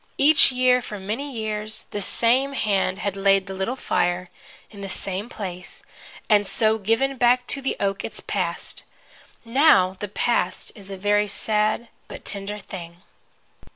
Each 0.17 0.51
year, 0.51 0.81
for 0.81 0.99
many 0.99 1.31
years, 1.31 1.85
the 1.91 2.01
same 2.01 2.53
hand 2.53 2.97
had 2.97 3.15
laid 3.15 3.45
the 3.45 3.53
little 3.53 3.75
fire, 3.75 4.31
in 4.71 4.81
the 4.81 4.89
same 4.89 5.29
place, 5.29 5.83
and 6.27 6.47
so 6.47 6.79
given 6.79 7.17
back 7.17 7.45
to 7.49 7.61
the 7.61 7.75
oak 7.79 8.03
its 8.03 8.19
Past. 8.19 8.83
Now, 9.45 9.95
the 9.99 10.07
Past 10.07 10.71
is 10.73 10.89
a 10.89 10.97
very 10.97 11.27
sad 11.27 11.87
but 12.07 12.25
tender 12.25 12.57
thing. 12.57 13.03